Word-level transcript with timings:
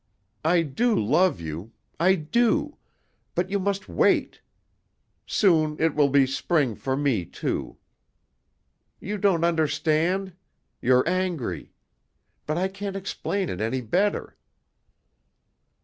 I 0.43 0.63
do 0.63 0.95
love 0.99 1.39
you. 1.39 1.73
I 1.99 2.15
do. 2.15 2.77
But 3.35 3.51
you 3.51 3.59
must 3.59 3.87
wait. 3.87 4.41
Soon 5.27 5.77
it 5.79 5.93
will 5.93 6.09
be 6.09 6.25
spring 6.25 6.73
for 6.73 6.97
me, 6.97 7.23
too. 7.23 7.77
You 8.99 9.19
don't 9.19 9.43
understand? 9.43 10.33
You're 10.81 11.07
angry? 11.07 11.71
But 12.47 12.57
I 12.57 12.67
can't 12.67 12.95
explain 12.95 13.47
it 13.47 13.61
any 13.61 13.81
better." 13.81 14.35